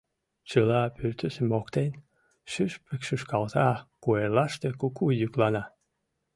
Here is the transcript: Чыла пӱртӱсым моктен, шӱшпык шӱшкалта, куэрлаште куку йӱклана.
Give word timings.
Чыла 0.49 0.81
пӱртӱсым 0.95 1.47
моктен, 1.53 1.91
шӱшпык 2.51 3.01
шӱшкалта, 3.07 3.69
куэрлаште 4.03 4.69
куку 4.79 5.05
йӱклана. 5.21 5.63